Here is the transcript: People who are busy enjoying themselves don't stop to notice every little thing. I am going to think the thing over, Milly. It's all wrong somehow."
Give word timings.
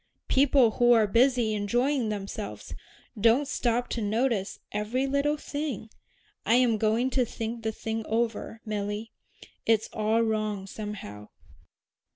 People 0.29 0.71
who 0.79 0.93
are 0.93 1.05
busy 1.05 1.53
enjoying 1.53 2.09
themselves 2.09 2.73
don't 3.19 3.47
stop 3.47 3.87
to 3.89 4.01
notice 4.01 4.57
every 4.71 5.05
little 5.05 5.37
thing. 5.37 5.91
I 6.43 6.55
am 6.55 6.79
going 6.79 7.11
to 7.11 7.23
think 7.23 7.61
the 7.61 7.71
thing 7.71 8.03
over, 8.07 8.61
Milly. 8.65 9.11
It's 9.67 9.89
all 9.93 10.23
wrong 10.23 10.65
somehow." 10.65 11.27